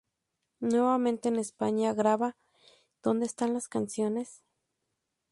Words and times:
Nuevamente 0.61 1.29
en 1.29 1.35
España 1.35 1.93
graba 1.93 2.35
"¿Donde 3.03 3.27
están 3.27 3.53
las 3.53 3.67
canciones? 3.67 4.41